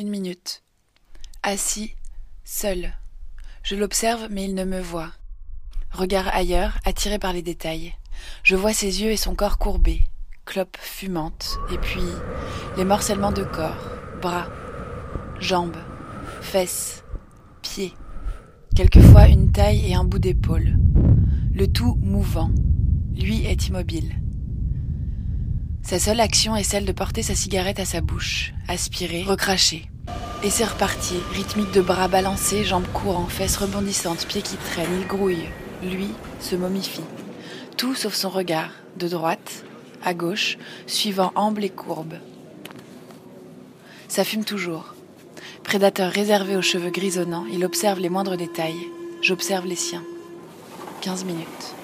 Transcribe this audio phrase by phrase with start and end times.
[0.00, 0.62] minutes.
[1.42, 1.94] Assis,
[2.44, 2.92] seul.
[3.62, 5.12] Je l'observe, mais il ne me voit.
[5.90, 7.94] Regard ailleurs, attiré par les détails.
[8.42, 10.02] Je vois ses yeux et son corps courbé,
[10.44, 12.02] clope fumante, et puis
[12.76, 13.90] les morcellements de corps,
[14.20, 14.48] bras,
[15.40, 15.76] jambes,
[16.40, 17.04] fesses,
[17.60, 17.94] pieds,
[18.74, 20.78] quelquefois une taille et un bout d'épaule,
[21.54, 22.50] le tout mouvant.
[23.14, 24.16] Lui est immobile.
[25.82, 29.90] Sa seule action est celle de porter sa cigarette à sa bouche, aspirer, recracher.
[30.42, 35.06] Et c'est reparti, rythmique de bras balancés, jambes courant, fesses rebondissantes, pieds qui traînent, il
[35.06, 35.48] grouille.
[35.82, 36.08] Lui
[36.40, 37.04] se momifie.
[37.76, 39.64] Tout sauf son regard, de droite,
[40.04, 40.56] à gauche,
[40.86, 42.14] suivant amble et courbe.
[44.08, 44.94] Ça fume toujours.
[45.64, 48.88] Prédateur réservé aux cheveux grisonnants, il observe les moindres détails.
[49.20, 50.04] J'observe les siens.
[51.02, 51.74] 15 minutes.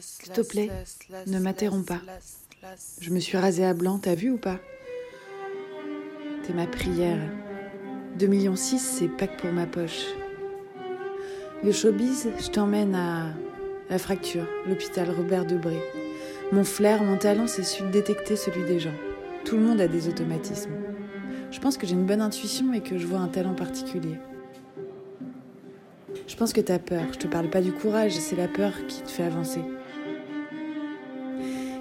[0.00, 0.70] S'il te plaît,
[1.26, 2.00] ne m'interromps pas.
[3.00, 4.58] Je me suis rasée à blanc, t'as vu ou pas
[6.44, 7.18] T'es ma prière.
[8.18, 10.06] 2 millions 6, c'est pas que pour ma poche.
[11.62, 13.34] Le showbiz, je t'emmène à
[13.90, 15.78] la fracture, l'hôpital Robert Debré.
[16.52, 18.94] Mon flair, mon talent, c'est celui de détecter celui des gens.
[19.44, 20.70] Tout le monde a des automatismes.
[21.50, 24.18] Je pense que j'ai une bonne intuition et que je vois un talent particulier.
[26.26, 27.02] Je pense que t'as peur.
[27.12, 29.60] Je te parle pas du courage, c'est la peur qui te fait avancer.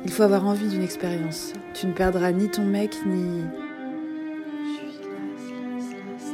[0.05, 1.53] Il faut avoir envie d'une expérience.
[1.73, 3.41] Tu ne perdras ni ton mec, ni.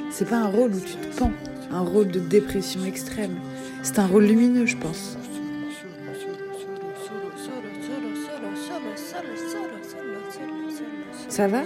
[0.10, 1.32] C'est pas un rôle où tu te pends,
[1.72, 3.38] un rôle de dépression extrême.
[3.82, 5.18] C'est un rôle lumineux, je pense.
[11.30, 11.64] Ça va?